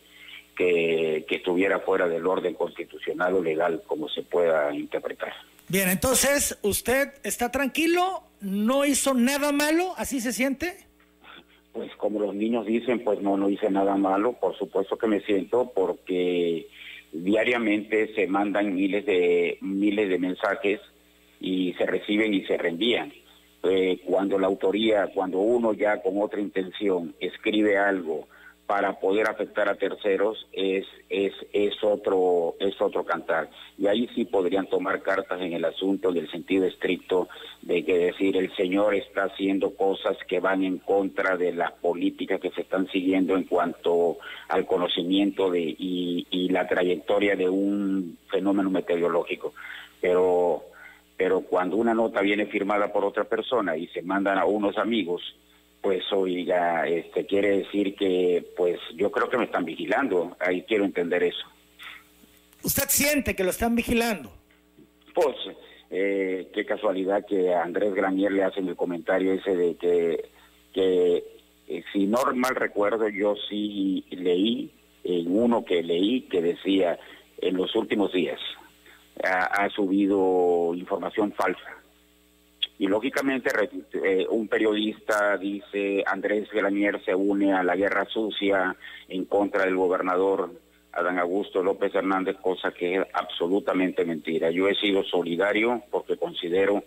que, 0.56 1.26
que 1.28 1.36
estuviera 1.36 1.80
fuera 1.80 2.08
del 2.08 2.26
orden 2.26 2.54
constitucional 2.54 3.36
o 3.36 3.44
legal, 3.44 3.84
como 3.86 4.10
se 4.10 4.24
pueda 4.24 4.74
interpretar. 4.74 5.34
Bien, 5.68 5.90
entonces, 5.90 6.58
¿usted 6.62 7.14
está 7.24 7.52
tranquilo? 7.52 8.24
¿No 8.40 8.86
hizo 8.86 9.14
nada 9.14 9.52
malo? 9.52 9.94
¿Así 9.98 10.22
se 10.22 10.32
siente? 10.32 10.78
Pues 11.74 11.94
como 11.98 12.20
los 12.20 12.36
niños 12.36 12.66
dicen, 12.66 13.04
pues 13.04 13.22
no, 13.22 13.36
no 13.36 13.50
hice 13.50 13.70
nada 13.70 13.96
malo, 13.98 14.34
por 14.34 14.58
supuesto 14.58 14.98
que 14.98 15.08
me 15.08 15.22
siento 15.22 15.72
porque 15.76 16.68
diariamente 17.12 18.14
se 18.14 18.28
mandan 18.28 18.76
miles 18.76 19.06
de 19.06 19.58
miles 19.62 20.08
de 20.10 20.20
mensajes 20.20 20.80
y 21.40 21.74
se 21.74 21.86
reciben 21.86 22.34
y 22.34 22.46
se 22.46 22.58
reenvían. 22.58 23.12
Eh, 23.64 24.00
cuando 24.06 24.38
la 24.38 24.48
autoría, 24.48 25.08
cuando 25.08 25.40
uno 25.40 25.74
ya 25.74 26.02
con 26.02 26.22
otra 26.22 26.40
intención 26.40 27.16
escribe 27.20 27.78
algo 27.78 28.28
para 28.68 29.00
poder 29.00 29.30
afectar 29.30 29.70
a 29.70 29.76
terceros 29.76 30.48
es 30.52 30.86
es 31.10 31.34
es 31.54 31.76
otro 31.84 32.56
es 32.60 32.80
otro 32.82 33.04
cantar. 33.04 33.50
Y 33.78 33.88
ahí 33.88 34.10
sí 34.16 34.26
podrían 34.26 34.68
tomar 34.68 35.02
cartas 35.02 35.40
en 35.42 35.54
el 35.54 35.66
asunto 35.66 36.10
en 36.10 36.18
el 36.18 36.32
sentido 36.32 36.66
estricto 36.66 37.28
de 37.62 37.86
que 37.86 37.98
decir 37.98 38.38
el 38.38 38.56
señor 38.56 38.96
está 38.96 39.26
haciendo 39.26 39.76
cosas 39.76 40.18
que 40.28 40.40
van 40.40 40.64
en 40.64 40.80
contra 40.80 41.38
de 41.38 41.54
las 41.54 41.74
políticas 41.74 42.40
que 42.40 42.52
se 42.52 42.62
están 42.62 42.88
siguiendo 42.88 43.36
en 43.36 43.44
cuanto 43.44 44.18
al 44.50 44.66
conocimiento 44.66 45.52
de 45.52 45.62
y, 45.62 46.26
y 46.32 46.50
la 46.50 46.68
trayectoria 46.68 47.36
de 47.36 47.48
un 47.48 48.18
fenómeno 48.30 48.72
meteorológico. 48.72 49.54
Pero 50.02 50.64
pero 51.18 51.42
cuando 51.42 51.78
una 51.78 51.94
nota 51.94 52.22
viene 52.22 52.48
firmada 52.48 52.92
por 52.92 53.06
otra 53.06 53.24
persona 53.24 53.78
y 53.78 53.88
se 53.88 54.02
mandan 54.02 54.38
a 54.38 54.46
unos 54.46 54.78
amigos 54.78 55.22
pues 55.86 56.02
oiga, 56.14 56.88
este 56.88 57.28
quiere 57.28 57.60
decir 57.60 57.94
que 57.96 58.44
pues 58.58 58.80
yo 58.96 59.12
creo 59.12 59.30
que 59.30 59.38
me 59.38 59.44
están 59.44 59.66
vigilando, 59.66 60.36
ahí 60.40 60.64
quiero 60.64 60.84
entender 60.84 61.22
eso. 61.22 61.46
¿Usted 62.64 62.86
siente 62.90 63.36
que 63.36 63.44
lo 63.44 63.52
están 63.52 63.76
vigilando? 63.76 64.32
Pues, 65.14 65.36
eh, 65.92 66.50
qué 66.52 66.66
casualidad 66.66 67.24
que 67.28 67.54
a 67.54 67.62
Andrés 67.62 67.94
Granier 67.94 68.32
le 68.32 68.44
hacen 68.44 68.68
el 68.68 68.76
comentario 68.76 69.34
ese 69.34 69.56
de 69.56 69.76
que, 69.76 70.30
que 70.74 71.24
eh, 71.68 71.84
si 71.94 72.08
no 72.08 72.18
mal 72.34 72.56
recuerdo, 72.56 73.08
yo 73.08 73.36
sí 73.48 74.04
leí 74.10 74.72
en 75.04 75.38
uno 75.38 75.64
que 75.64 75.84
leí 75.84 76.22
que 76.22 76.42
decía 76.42 76.98
en 77.42 77.58
los 77.58 77.76
últimos 77.76 78.12
días 78.12 78.40
ha, 79.24 79.70
subido 79.70 80.74
información 80.74 81.32
falsa. 81.34 81.78
Y 82.78 82.88
lógicamente 82.88 83.50
eh, 83.94 84.28
un 84.30 84.48
periodista 84.48 85.38
dice 85.38 86.04
Andrés 86.06 86.50
Granier 86.52 87.04
se 87.06 87.16
une 87.16 87.54
a 87.54 87.64
la 87.64 87.76
guerra 87.76 88.06
sucia 88.06 88.76
en 89.08 89.26
contra 89.26 89.64
del 89.64 89.76
gobernador 89.76 90.52
Adán 90.92 91.20
Augusto 91.20 91.64
López 91.64 91.94
Hernández, 91.94 92.38
cosa 92.42 92.72
que 92.72 92.96
es 92.96 93.02
absolutamente 93.14 94.06
mentira. 94.06 94.50
Yo 94.50 94.68
he 94.68 94.76
sido 94.76 95.04
solidario 95.04 95.84
porque 95.92 96.18
considero 96.18 96.84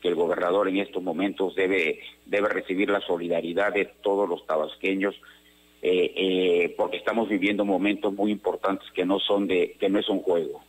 que 0.00 0.08
el 0.08 0.16
gobernador 0.16 0.68
en 0.68 0.78
estos 0.78 1.02
momentos 1.02 1.54
debe, 1.54 2.00
debe 2.26 2.48
recibir 2.48 2.90
la 2.90 3.00
solidaridad 3.00 3.72
de 3.72 3.86
todos 4.02 4.28
los 4.28 4.44
tabasqueños, 4.46 5.14
eh, 5.80 6.12
eh, 6.16 6.74
porque 6.76 6.96
estamos 6.96 7.28
viviendo 7.28 7.64
momentos 7.64 8.12
muy 8.12 8.32
importantes 8.32 8.90
que 8.92 9.06
no 9.06 9.20
son 9.20 9.46
de, 9.46 9.76
que 9.78 9.88
no 9.88 10.00
es 10.00 10.08
un 10.08 10.20
juego. 10.20 10.60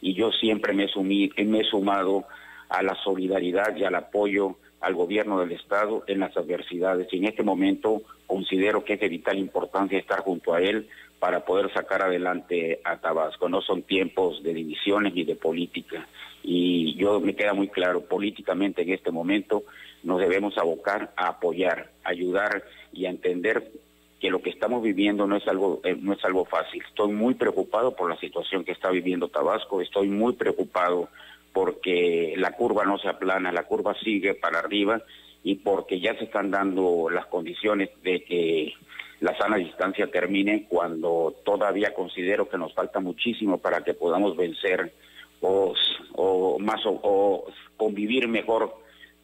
Y 0.00 0.14
yo 0.14 0.32
siempre 0.32 0.72
me, 0.72 0.88
sumí, 0.88 1.30
me 1.36 1.60
he 1.60 1.64
sumado 1.64 2.24
a 2.68 2.82
la 2.82 2.94
solidaridad 3.02 3.76
y 3.76 3.84
al 3.84 3.94
apoyo 3.94 4.56
al 4.80 4.94
gobierno 4.94 5.40
del 5.40 5.52
Estado 5.52 6.04
en 6.06 6.20
las 6.20 6.36
adversidades. 6.36 7.08
Y 7.12 7.18
en 7.18 7.24
este 7.24 7.42
momento 7.42 8.02
considero 8.26 8.84
que 8.84 8.94
es 8.94 9.00
de 9.00 9.08
vital 9.08 9.38
importancia 9.38 9.98
estar 9.98 10.20
junto 10.20 10.54
a 10.54 10.60
él 10.60 10.88
para 11.18 11.44
poder 11.44 11.72
sacar 11.72 12.02
adelante 12.02 12.80
a 12.84 12.98
Tabasco. 12.98 13.48
No 13.48 13.60
son 13.60 13.82
tiempos 13.82 14.42
de 14.42 14.54
divisiones 14.54 15.14
ni 15.14 15.24
de 15.24 15.34
política. 15.34 16.06
Y 16.42 16.94
yo 16.94 17.20
me 17.20 17.34
queda 17.34 17.54
muy 17.54 17.68
claro, 17.68 18.02
políticamente 18.02 18.82
en 18.82 18.92
este 18.92 19.10
momento 19.10 19.64
nos 20.04 20.20
debemos 20.20 20.56
abocar 20.56 21.12
a 21.16 21.28
apoyar, 21.28 21.90
ayudar 22.04 22.62
y 22.92 23.06
a 23.06 23.10
entender 23.10 23.72
que 24.20 24.30
lo 24.30 24.40
que 24.40 24.50
estamos 24.50 24.82
viviendo 24.82 25.26
no 25.26 25.36
es 25.36 25.46
algo 25.46 25.80
eh, 25.84 25.96
no 26.00 26.12
es 26.12 26.24
algo 26.24 26.44
fácil. 26.44 26.82
Estoy 26.88 27.12
muy 27.12 27.34
preocupado 27.34 27.94
por 27.94 28.08
la 28.08 28.16
situación 28.18 28.64
que 28.64 28.72
está 28.72 28.90
viviendo 28.90 29.28
Tabasco, 29.28 29.80
estoy 29.80 30.08
muy 30.08 30.34
preocupado 30.34 31.08
porque 31.52 32.34
la 32.36 32.52
curva 32.52 32.84
no 32.84 32.98
se 32.98 33.08
aplana, 33.08 33.52
la 33.52 33.64
curva 33.64 33.94
sigue 34.02 34.34
para 34.34 34.60
arriba 34.60 35.02
y 35.42 35.56
porque 35.56 36.00
ya 36.00 36.16
se 36.18 36.24
están 36.24 36.50
dando 36.50 37.08
las 37.10 37.26
condiciones 37.26 37.90
de 38.02 38.22
que 38.24 38.74
la 39.20 39.36
sana 39.36 39.56
distancia 39.56 40.10
termine 40.10 40.66
cuando 40.68 41.34
todavía 41.44 41.94
considero 41.94 42.48
que 42.48 42.58
nos 42.58 42.74
falta 42.74 43.00
muchísimo 43.00 43.58
para 43.58 43.82
que 43.82 43.94
podamos 43.94 44.36
vencer 44.36 44.92
o, 45.40 45.74
o 46.14 46.58
más 46.58 46.80
o, 46.84 47.44
convivir 47.76 48.28
mejor 48.28 48.74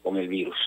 con 0.01 0.17
el 0.17 0.27
virus. 0.27 0.57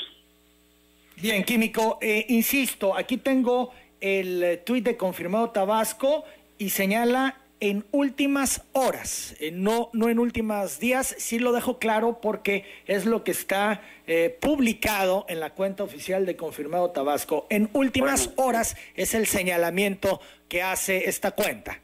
Bien, 1.17 1.43
Químico, 1.43 1.99
eh, 2.01 2.27
insisto, 2.29 2.97
aquí 2.97 3.17
tengo 3.17 3.73
el 4.01 4.61
tuit 4.65 4.85
de 4.85 4.97
confirmado 4.97 5.51
Tabasco 5.51 6.25
y 6.59 6.71
señala 6.71 7.37
en 7.61 7.85
últimas 7.91 8.63
horas, 8.73 9.37
eh, 9.41 9.51
no, 9.53 9.91
no 9.93 10.09
en 10.09 10.19
últimos 10.19 10.79
días, 10.79 11.15
sí 11.19 11.39
lo 11.39 11.53
dejo 11.53 11.79
claro 11.79 12.21
porque 12.21 12.65
es 12.87 13.07
lo 13.07 13.25
que 13.25 13.33
está 13.33 13.83
eh, 14.07 14.37
publicado 14.41 15.27
en 15.29 15.41
la 15.41 15.51
cuenta 15.51 15.83
oficial 15.83 16.27
de 16.27 16.37
Confirmado 16.37 16.91
Tabasco. 16.91 17.47
En 17.51 17.69
últimas 17.73 18.33
horas 18.37 18.77
es 18.95 19.15
el 19.15 19.27
señalamiento 19.27 20.21
que 20.49 20.63
hace 20.63 21.09
esta 21.09 21.33
cuenta. 21.33 21.81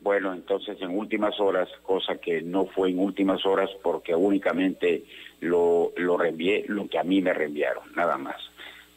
Bueno, 0.00 0.32
entonces 0.32 0.80
en 0.80 0.96
últimas 0.96 1.38
horas, 1.38 1.68
cosa 1.82 2.16
que 2.16 2.42
no 2.42 2.66
fue 2.66 2.90
en 2.90 2.98
últimas 2.98 3.46
horas 3.46 3.70
porque 3.82 4.14
únicamente 4.14 5.04
lo, 5.40 5.92
lo 5.96 6.16
reenvié, 6.16 6.64
lo 6.68 6.88
que 6.88 6.98
a 6.98 7.04
mí 7.04 7.20
me 7.22 7.32
reenviaron, 7.32 7.84
nada 7.94 8.18
más. 8.18 8.36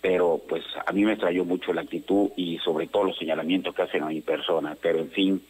Pero 0.02 0.42
pues 0.48 0.64
a 0.86 0.92
mí 0.92 1.04
me 1.04 1.14
extrañó 1.14 1.46
mucho 1.46 1.74
la 1.74 1.82
actitud 1.82 2.30
y 2.36 2.58
sobre 2.60 2.88
todo 2.88 3.06
los 3.06 3.18
señalamientos 3.18 3.74
que 3.74 3.84
hacen 3.84 4.04
a 4.04 4.08
mi 4.08 4.22
persona. 4.22 4.76
Pero 4.80 5.00
en 5.00 5.10
fin, 5.12 5.42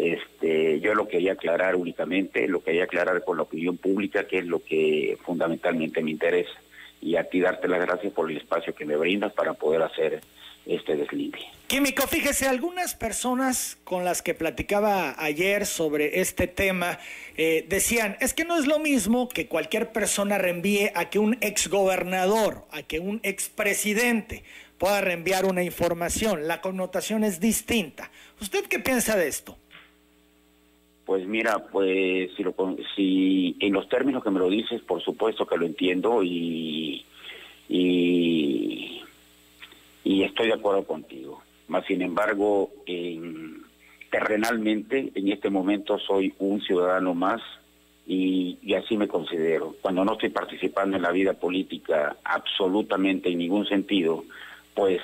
este, 0.00 0.80
yo 0.80 0.94
lo 0.94 1.06
quería 1.06 1.32
aclarar 1.32 1.76
únicamente, 1.76 2.48
lo 2.48 2.62
quería 2.62 2.84
aclarar 2.84 3.22
con 3.22 3.36
la 3.36 3.42
opinión 3.42 3.76
pública, 3.76 4.26
que 4.26 4.38
es 4.38 4.46
lo 4.46 4.64
que 4.64 5.18
fundamentalmente 5.22 6.02
me 6.02 6.12
interesa. 6.12 6.58
Y 7.02 7.16
a 7.16 7.24
ti 7.24 7.40
darte 7.40 7.68
las 7.68 7.80
gracias 7.80 8.12
por 8.12 8.30
el 8.30 8.38
espacio 8.38 8.74
que 8.74 8.86
me 8.86 8.96
brindas 8.96 9.32
para 9.32 9.52
poder 9.54 9.82
hacer 9.82 10.20
este 10.66 10.96
deslinde. 10.96 11.38
Químico, 11.66 12.06
fíjese, 12.06 12.48
algunas 12.48 12.94
personas 12.94 13.78
con 13.84 14.04
las 14.04 14.22
que 14.22 14.34
platicaba 14.34 15.14
ayer 15.22 15.66
sobre 15.66 16.20
este 16.20 16.46
tema 16.46 16.98
eh, 17.36 17.66
decían, 17.68 18.16
es 18.20 18.34
que 18.34 18.44
no 18.44 18.58
es 18.58 18.66
lo 18.66 18.78
mismo 18.78 19.28
que 19.28 19.48
cualquier 19.48 19.92
persona 19.92 20.38
reenvíe 20.38 20.90
a 20.94 21.10
que 21.10 21.18
un 21.18 21.36
exgobernador, 21.40 22.66
a 22.72 22.82
que 22.82 23.00
un 23.00 23.20
expresidente 23.22 24.44
pueda 24.78 25.00
reenviar 25.00 25.44
una 25.44 25.62
información. 25.62 26.48
La 26.48 26.60
connotación 26.60 27.22
es 27.22 27.38
distinta. 27.38 28.10
¿Usted 28.40 28.64
qué 28.64 28.78
piensa 28.78 29.16
de 29.16 29.28
esto? 29.28 29.59
Pues 31.10 31.26
mira, 31.26 31.58
pues 31.72 32.30
si, 32.36 32.44
lo, 32.44 32.54
si 32.94 33.56
en 33.58 33.72
los 33.72 33.88
términos 33.88 34.22
que 34.22 34.30
me 34.30 34.38
lo 34.38 34.48
dices, 34.48 34.80
por 34.80 35.02
supuesto 35.02 35.44
que 35.44 35.56
lo 35.56 35.66
entiendo 35.66 36.22
y, 36.22 37.04
y, 37.68 39.02
estoy 40.04 40.46
de 40.46 40.52
acuerdo 40.52 40.84
contigo. 40.84 41.42
Más 41.66 41.84
sin 41.86 42.02
embargo, 42.02 42.70
en, 42.86 43.60
terrenalmente 44.08 45.10
en 45.12 45.32
este 45.32 45.50
momento 45.50 45.98
soy 45.98 46.32
un 46.38 46.60
ciudadano 46.60 47.12
más 47.12 47.42
y, 48.06 48.60
y, 48.62 48.74
así 48.74 48.96
me 48.96 49.08
considero. 49.08 49.74
Cuando 49.82 50.04
no 50.04 50.12
estoy 50.12 50.28
participando 50.28 50.96
en 50.96 51.02
la 51.02 51.10
vida 51.10 51.32
política 51.32 52.18
absolutamente 52.22 53.30
en 53.30 53.38
ningún 53.38 53.66
sentido, 53.66 54.22
pues 54.76 55.00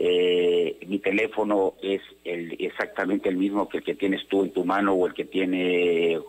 eh, 0.00 0.78
mi 0.86 1.00
teléfono 1.00 1.74
es 1.82 2.00
el, 2.22 2.54
exactamente 2.60 3.28
el 3.28 3.36
mismo 3.36 3.68
que 3.68 3.78
el 3.78 3.84
que 3.84 3.96
tienes 3.96 4.28
tú 4.28 4.44
en 4.44 4.52
tu 4.52 4.64
mano 4.64 4.92
o 4.92 5.08
el 5.08 5.12
que 5.12 5.24
tiene 5.24 6.20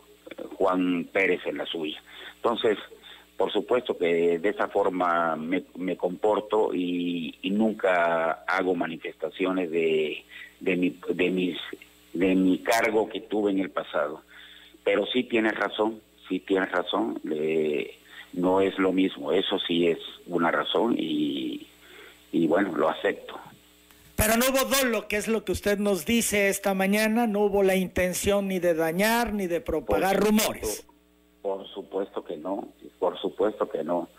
Juan 0.56 1.08
Pérez 1.14 1.42
en 1.46 1.60
la 1.60 1.68
suya. 1.68 2.02
Entonces, 2.38 2.80
por 3.38 3.52
supuesto 3.52 3.96
que 3.96 4.40
de 4.40 4.50
esa 4.50 4.70
forma 4.70 5.36
me, 5.36 5.96
comporto 5.98 6.74
y, 6.74 7.38
nunca 7.44 8.44
hago 8.48 8.74
manifestaciones 8.74 9.70
de, 9.70 10.24
de, 10.60 10.76
mi, 10.76 11.00
de, 11.10 11.30
mis, 11.30 11.58
de 12.14 12.34
mi 12.34 12.58
cargo 12.60 13.08
que 13.08 13.22
tuve 13.22 13.52
en 13.52 13.60
el 13.60 13.70
pasado. 13.70 14.24
Pero 14.84 15.06
sí 15.06 15.26
tienes 15.26 15.54
razón, 15.54 16.02
sí 16.28 16.40
tienes 16.40 16.72
razón, 16.72 17.22
no 18.34 18.62
es 18.62 18.80
lo 18.80 18.92
mismo, 18.94 19.32
eso 19.32 19.60
sí 19.60 19.88
es 19.88 20.00
una 20.26 20.50
razón 20.50 20.96
y, 20.98 21.68
y 22.32 22.48
bueno, 22.48 22.76
lo 22.76 22.90
acepto. 22.90 23.40
Pero 24.20 24.36
no 24.36 24.48
hubo 24.50 24.66
dolo, 24.66 25.08
que 25.08 25.16
es 25.16 25.30
lo 25.30 25.46
que 25.46 25.54
usted 25.54 25.80
nos 25.80 26.06
dice 26.06 26.50
esta 26.50 26.74
mañana, 26.74 27.26
no 27.26 27.40
hubo 27.40 27.64
la 27.64 27.76
intención 27.76 28.50
ni 28.50 28.60
de 28.60 28.74
dañar 28.74 29.34
ni 29.34 29.48
de 29.48 29.62
propagar 29.62 30.20
rumores. 30.20 30.86
Por 31.42 31.66
supuesto 31.70 32.26
que 32.26 32.36
no, 32.36 32.68
por 33.00 33.18
supuesto 33.22 33.70
que 33.70 33.82
no. 33.82 34.10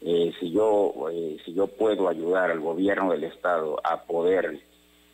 Eh, 0.00 0.32
si 0.40 0.50
yo 0.50 0.94
eh, 1.12 1.36
si 1.44 1.52
yo 1.52 1.66
puedo 1.66 2.08
ayudar 2.08 2.50
al 2.50 2.60
gobierno 2.60 3.12
del 3.12 3.24
estado 3.24 3.78
a 3.84 4.04
poder 4.04 4.58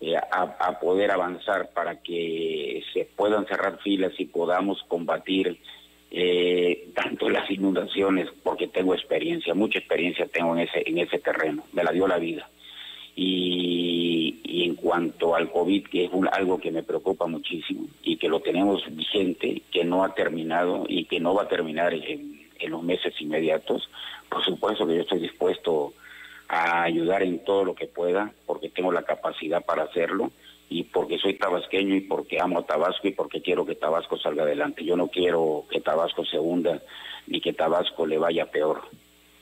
eh, 0.00 0.14
a, 0.16 0.78
poder 0.78 1.10
avanzar 1.10 1.70
para 1.72 2.00
que 2.00 2.84
se 2.92 3.04
puedan 3.16 3.46
cerrar 3.46 3.80
filas 3.82 4.12
y 4.18 4.26
podamos 4.26 4.80
combatir 4.86 5.60
tanto 6.94 7.28
las 7.28 7.50
inundaciones 7.50 8.28
porque 8.44 8.68
tengo 8.68 8.94
experiencia 8.94 9.54
mucha 9.54 9.80
experiencia 9.80 10.26
tengo 10.28 10.54
en 10.54 10.60
ese 10.60 10.84
en 10.86 10.98
ese 10.98 11.18
terreno 11.18 11.64
me 11.72 11.82
la 11.82 11.90
dio 11.90 12.06
la 12.06 12.18
vida 12.18 12.48
y, 13.18 14.64
en 14.66 14.74
cuanto 14.74 15.34
al 15.34 15.50
COVID, 15.50 15.88
que 15.88 16.04
es 16.04 16.10
algo 16.32 16.58
que 16.58 16.70
me 16.70 16.82
preocupa 16.82 17.26
muchísimo 17.26 17.86
y 18.02 18.18
que 18.18 18.28
lo 18.28 18.40
tenemos 18.40 18.84
vigente, 18.90 19.62
que 19.72 19.84
no 19.84 20.04
ha 20.04 20.14
terminado 20.14 20.84
y 20.86 21.06
que 21.06 21.18
no 21.18 21.34
va 21.34 21.44
a 21.44 21.48
terminar 21.48 21.94
en, 21.94 22.36
los 22.68 22.82
meses 22.82 23.14
inmediatos, 23.20 23.88
por 24.28 24.44
supuesto 24.44 24.86
que 24.86 24.96
yo 24.96 25.02
estoy 25.02 25.20
dispuesto 25.20 25.92
a 26.48 26.82
ayudar 26.82 27.22
en 27.22 27.44
todo 27.44 27.64
lo 27.64 27.74
que 27.74 27.86
pueda, 27.86 28.32
porque 28.44 28.70
tengo 28.70 28.90
la 28.92 29.02
capacidad 29.02 29.64
para 29.64 29.84
hacerlo 29.84 30.32
y 30.68 30.82
porque 30.82 31.18
soy 31.18 31.34
tabasqueño 31.34 31.94
y 31.94 32.00
porque 32.00 32.40
amo 32.40 32.58
a 32.58 32.66
Tabasco 32.66 33.06
y 33.06 33.12
porque 33.12 33.40
quiero 33.40 33.64
que 33.64 33.76
Tabasco 33.76 34.18
salga 34.18 34.42
adelante. 34.42 34.84
Yo 34.84 34.96
no 34.96 35.06
quiero 35.08 35.64
que 35.70 35.80
Tabasco 35.80 36.24
se 36.24 36.38
hunda 36.38 36.82
ni 37.28 37.40
que 37.40 37.52
Tabasco 37.52 38.04
le 38.04 38.18
vaya 38.18 38.50
peor, 38.50 38.82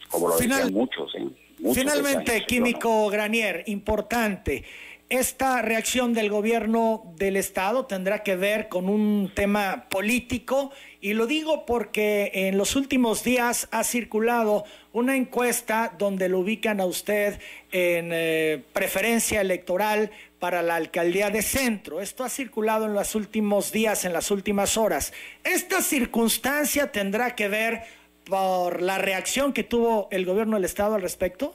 como 0.08 0.28
lo 0.28 0.36
decían 0.36 0.72
muchos. 0.72 1.14
¿eh? 1.14 1.26
Finalmente, 1.72 2.44
Químico 2.44 3.08
Granier, 3.08 3.64
importante. 3.66 4.64
esta 5.08 5.62
reacción 5.62 6.12
del 6.12 6.28
gobierno 6.28 7.12
del 7.16 7.36
estado 7.36 7.86
tendrá 7.86 8.22
que 8.22 8.36
ver 8.36 8.68
con 8.68 8.88
un 8.88 9.30
tema 9.34 9.86
político 9.88 10.72
y 11.00 11.12
lo 11.12 11.26
digo 11.26 11.66
porque 11.66 12.32
en 12.34 12.58
los 12.58 12.74
últimos 12.74 13.22
días 13.22 13.68
ha 13.70 13.84
circulado 13.84 14.64
una 14.92 15.14
encuesta 15.14 15.94
donde 15.98 16.28
lo 16.28 16.40
ubican 16.40 16.80
a 16.80 16.86
usted 16.86 17.38
en 17.70 18.10
eh, 18.12 18.64
preferencia 18.72 19.40
electoral 19.40 20.10
para 20.38 20.62
la 20.62 20.76
alcaldía 20.76 21.30
de 21.30 21.42
centro. 21.42 22.00
Esto 22.00 22.24
ha 22.24 22.28
circulado 22.28 22.86
en 22.86 22.94
los 22.94 23.14
últimos 23.14 23.72
días, 23.72 24.04
en 24.04 24.12
las 24.12 24.30
últimas 24.30 24.76
horas. 24.76 25.12
Esta 25.44 25.82
circunstancia 25.82 26.90
tendrá 26.90 27.34
que 27.34 27.48
ver 27.48 27.82
por 28.24 28.82
la 28.82 28.98
reacción 28.98 29.52
que 29.52 29.64
tuvo 29.64 30.08
el 30.10 30.24
gobierno 30.24 30.56
del 30.56 30.64
estado 30.64 30.94
al 30.94 31.02
respecto. 31.02 31.54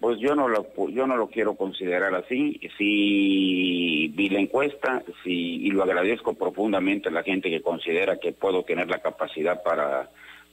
Pues 0.00 0.18
yo 0.18 0.34
no 0.34 0.48
lo 0.48 0.66
yo 0.88 1.06
no 1.06 1.16
lo 1.16 1.28
quiero 1.28 1.54
considerar 1.54 2.14
así. 2.14 2.58
Sí 2.78 4.10
vi 4.14 4.30
la 4.30 4.40
encuesta, 4.40 5.02
sí 5.22 5.66
y 5.66 5.70
lo 5.70 5.82
agradezco 5.82 6.34
profundamente 6.34 7.10
a 7.10 7.12
la 7.12 7.22
gente 7.22 7.50
que 7.50 7.60
considera 7.60 8.18
que 8.18 8.32
puedo 8.32 8.62
tener 8.62 8.88
la 8.88 9.00
capacidad 9.00 9.62
para 9.62 10.10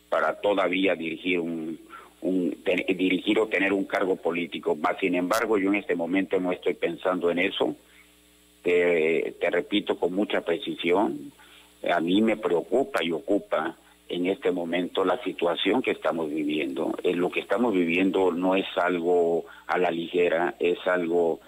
para 0.09 0.41
todavía 0.41 0.95
dirigir 0.95 1.39
un, 1.39 1.79
un 2.21 2.57
dirigir 2.65 3.39
o 3.39 3.47
tener 3.47 3.71
un 3.71 3.85
cargo 3.85 4.17
político. 4.17 4.75
Más 4.75 4.97
sin 4.99 5.15
embargo, 5.15 5.57
yo 5.57 5.69
en 5.69 5.75
este 5.75 5.95
momento 5.95 6.39
no 6.39 6.51
estoy 6.51 6.73
pensando 6.73 7.31
en 7.31 7.39
eso. 7.39 7.75
Te, 8.63 9.35
te 9.39 9.49
repito 9.49 9.97
con 9.97 10.13
mucha 10.13 10.41
precisión, 10.41 11.31
a 11.89 12.01
mí 12.01 12.21
me 12.21 12.35
preocupa 12.35 13.01
y 13.01 13.11
ocupa 13.13 13.77
en 14.09 14.27
este 14.27 14.51
momento 14.51 15.03
la 15.03 15.21
situación 15.23 15.81
que 15.81 15.91
estamos 15.91 16.29
viviendo. 16.29 16.95
Eh, 17.03 17.13
lo 17.13 17.29
que 17.29 17.39
estamos 17.39 17.73
viviendo 17.73 18.31
no 18.31 18.55
es 18.55 18.65
algo 18.75 19.45
a 19.67 19.77
la 19.77 19.91
ligera, 19.91 20.55
es 20.59 20.77
algo 20.85 21.39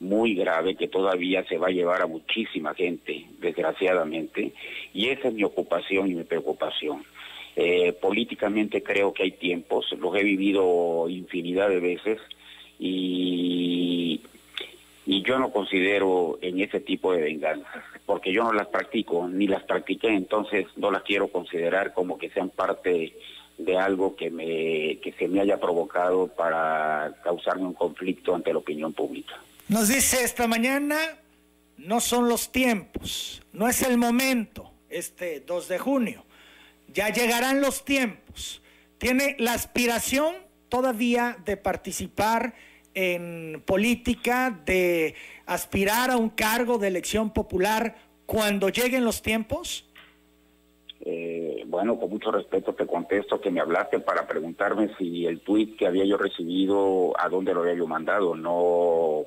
muy 0.00 0.34
grave 0.34 0.76
que 0.76 0.88
todavía 0.88 1.44
se 1.44 1.58
va 1.58 1.68
a 1.68 1.72
llevar 1.72 2.02
a 2.02 2.06
muchísima 2.06 2.74
gente, 2.74 3.26
desgraciadamente, 3.40 4.52
y 4.94 5.08
esa 5.08 5.28
es 5.28 5.34
mi 5.34 5.44
ocupación 5.44 6.10
y 6.10 6.14
mi 6.14 6.24
preocupación. 6.24 7.04
Eh, 7.56 7.92
políticamente 7.92 8.82
creo 8.82 9.12
que 9.12 9.24
hay 9.24 9.32
tiempos, 9.32 9.92
los 9.98 10.14
he 10.14 10.22
vivido 10.22 11.08
infinidad 11.08 11.68
de 11.68 11.80
veces 11.80 12.20
y 12.78 14.20
y 15.08 15.22
yo 15.22 15.38
no 15.38 15.50
considero 15.50 16.38
en 16.42 16.60
ese 16.60 16.80
tipo 16.80 17.14
de 17.14 17.22
venganzas, 17.22 17.82
porque 18.04 18.30
yo 18.30 18.44
no 18.44 18.52
las 18.52 18.66
practico, 18.66 19.26
ni 19.26 19.46
las 19.46 19.62
practiqué, 19.62 20.08
entonces 20.08 20.66
no 20.76 20.90
las 20.90 21.02
quiero 21.02 21.28
considerar 21.28 21.94
como 21.94 22.18
que 22.18 22.28
sean 22.28 22.50
parte 22.50 23.14
de 23.56 23.78
algo 23.78 24.16
que 24.16 24.30
me 24.30 24.98
que 25.00 25.14
se 25.18 25.26
me 25.26 25.40
haya 25.40 25.58
provocado 25.58 26.26
para 26.26 27.14
causarme 27.24 27.64
un 27.64 27.72
conflicto 27.72 28.34
ante 28.34 28.52
la 28.52 28.58
opinión 28.58 28.92
pública. 28.92 29.34
Nos 29.68 29.88
dice 29.88 30.22
esta 30.22 30.46
mañana, 30.46 30.98
no 31.78 32.00
son 32.00 32.28
los 32.28 32.52
tiempos, 32.52 33.40
no 33.54 33.66
es 33.66 33.80
el 33.80 33.96
momento, 33.96 34.70
este 34.90 35.40
2 35.40 35.68
de 35.68 35.78
junio, 35.78 36.24
ya 36.92 37.08
llegarán 37.08 37.62
los 37.62 37.82
tiempos. 37.82 38.60
Tiene 38.98 39.36
la 39.38 39.54
aspiración 39.54 40.34
todavía 40.68 41.38
de 41.46 41.56
participar 41.56 42.52
en 42.94 43.62
política 43.64 44.58
de 44.64 45.14
aspirar 45.46 46.10
a 46.10 46.16
un 46.16 46.30
cargo 46.30 46.78
de 46.78 46.88
elección 46.88 47.32
popular 47.32 47.96
cuando 48.26 48.68
lleguen 48.68 49.04
los 49.04 49.22
tiempos? 49.22 49.84
Eh, 51.00 51.64
bueno, 51.66 51.98
con 51.98 52.10
mucho 52.10 52.30
respeto 52.30 52.74
te 52.74 52.86
contesto 52.86 53.40
que 53.40 53.50
me 53.50 53.60
hablaste 53.60 54.00
para 54.00 54.26
preguntarme 54.26 54.90
si 54.98 55.26
el 55.26 55.40
tuit 55.40 55.78
que 55.78 55.86
había 55.86 56.04
yo 56.04 56.16
recibido, 56.16 57.12
a 57.18 57.28
dónde 57.28 57.54
lo 57.54 57.62
había 57.62 57.74
yo 57.74 57.86
mandado. 57.86 58.34
No 58.34 59.24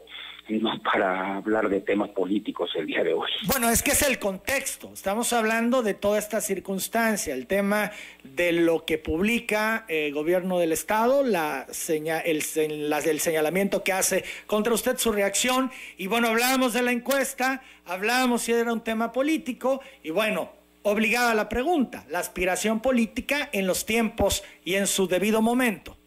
no 0.50 0.82
para 0.84 1.38
hablar 1.38 1.70
de 1.70 1.82
temas 1.82 2.10
políticos 2.10 2.72
el 2.76 2.88
día 2.88 3.04
de 3.04 3.14
hoy. 3.14 3.30
Bueno, 3.48 3.70
es 3.70 3.82
que 3.82 3.92
es 3.92 4.02
el 4.02 4.20
contexto. 4.20 4.92
Estamos 4.94 5.34
hablando 5.34 5.82
de 5.82 5.94
toda 5.94 6.20
esta 6.20 6.42
circunstancia, 6.42 7.34
el 7.34 7.48
tema 7.48 7.92
de 8.24 8.52
lo 8.52 8.86
que 8.86 8.98
publica 8.98 9.86
el 9.88 10.14
gobierno 10.14 10.60
del 10.60 10.72
Estado, 10.72 11.24
la 11.24 11.68
el, 11.88 12.44
el 12.56 13.20
señalamiento 13.20 13.84
que 13.84 13.94
hace 13.94 14.24
contra 14.48 14.74
usted, 14.74 14.98
su 14.98 15.12
reacción. 15.12 15.72
Y 15.98 16.08
bueno, 16.08 16.28
hablábamos 16.28 16.74
de 16.74 16.82
la 16.82 16.92
encuesta, 16.92 17.62
hablábamos 17.86 18.44
si 18.44 18.52
era 18.52 18.74
un 18.74 18.82
tema 18.82 19.12
político, 19.12 19.82
y 20.04 20.10
bueno, 20.10 20.52
obligada 20.84 21.34
la 21.34 21.50
pregunta, 21.50 22.06
la 22.10 22.20
aspiración 22.20 22.82
política 22.82 23.50
en 23.52 23.68
los 23.68 23.86
tiempos 23.86 24.44
y 24.66 24.76
en 24.76 24.88
su 24.88 25.08
debido 25.08 25.42
momento. 25.42 25.98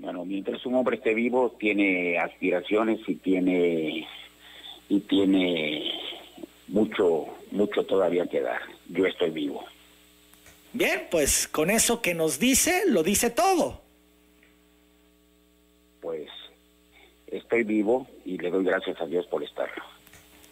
Bueno, 0.00 0.24
mientras 0.24 0.64
un 0.64 0.76
hombre 0.76 0.96
esté 0.96 1.12
vivo, 1.12 1.56
tiene 1.58 2.18
aspiraciones 2.18 3.00
y 3.06 3.16
tiene 3.16 4.06
y 4.88 5.00
tiene 5.00 5.92
mucho 6.68 7.26
mucho 7.50 7.84
todavía 7.84 8.26
que 8.26 8.40
dar. 8.40 8.60
Yo 8.88 9.06
estoy 9.06 9.30
vivo. 9.30 9.64
Bien, 10.72 11.08
pues 11.10 11.48
con 11.48 11.70
eso 11.70 12.00
que 12.00 12.14
nos 12.14 12.38
dice, 12.38 12.84
lo 12.86 13.02
dice 13.02 13.30
todo. 13.30 13.80
Pues 16.00 16.28
estoy 17.26 17.64
vivo 17.64 18.06
y 18.24 18.38
le 18.38 18.50
doy 18.50 18.64
gracias 18.64 19.00
a 19.00 19.06
Dios 19.06 19.26
por 19.26 19.42
estarlo. 19.42 19.82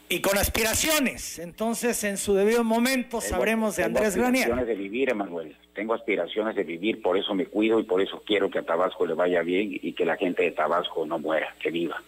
Y 0.08 0.20
con 0.20 0.38
aspiraciones. 0.38 1.38
Entonces, 1.40 2.04
en 2.04 2.16
su 2.16 2.34
debido 2.34 2.62
momento, 2.62 3.20
sabremos 3.20 3.76
de 3.76 3.84
Andrés 3.84 4.14
Granier. 4.14 4.44
Tengo 4.44 4.54
aspiraciones 4.54 4.66
de 4.68 4.82
vivir, 4.82 5.10
Emanuel. 5.10 5.56
Tengo 5.74 5.94
aspiraciones 5.94 6.56
de 6.56 6.62
vivir, 6.62 7.02
por 7.02 7.18
eso 7.18 7.34
me 7.34 7.46
cuido 7.46 7.80
y 7.80 7.82
por 7.82 8.00
eso 8.00 8.22
quiero 8.24 8.48
que 8.48 8.60
a 8.60 8.62
Tabasco 8.62 9.04
le 9.04 9.14
vaya 9.14 9.42
bien 9.42 9.70
y 9.72 9.92
que 9.92 10.04
la 10.04 10.16
gente 10.16 10.44
de 10.44 10.52
Tabasco 10.52 11.04
no 11.04 11.18
muera, 11.18 11.54
que 11.60 11.70
viva. 11.70 12.00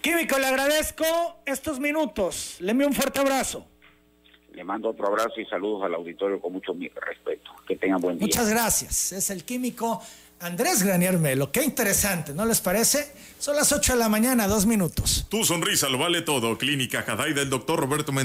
Químico, 0.00 0.38
le 0.38 0.46
agradezco 0.46 1.04
estos 1.46 1.80
minutos. 1.80 2.58
Le 2.60 2.72
envío 2.72 2.86
un 2.86 2.92
fuerte 2.92 3.20
abrazo. 3.20 3.66
Le 4.52 4.62
mando 4.62 4.90
otro 4.90 5.08
abrazo 5.08 5.40
y 5.40 5.46
saludos 5.46 5.82
al 5.82 5.94
auditorio 5.94 6.40
con 6.40 6.52
mucho 6.52 6.76
respeto. 6.94 7.50
Que 7.66 7.74
tengan 7.76 8.00
buen 8.00 8.18
día. 8.18 8.26
Muchas 8.26 8.48
gracias. 8.48 9.12
Es 9.12 9.30
el 9.30 9.44
químico 9.44 10.00
Andrés 10.40 10.82
Granier 10.82 11.18
Melo. 11.18 11.50
Qué 11.52 11.62
interesante, 11.62 12.34
¿no 12.34 12.44
les 12.44 12.60
parece? 12.60 13.12
Son 13.38 13.56
las 13.56 13.72
8 13.72 13.92
de 13.94 13.98
la 13.98 14.08
mañana, 14.08 14.46
dos 14.48 14.66
minutos. 14.66 15.26
Tu 15.28 15.44
sonrisa 15.44 15.88
lo 15.88 15.98
vale 15.98 16.22
todo. 16.22 16.56
Clínica 16.56 17.02
Jaday 17.02 17.34
del 17.34 17.50
doctor 17.50 17.78
Roberto 17.80 18.12
Mendoza. 18.12 18.22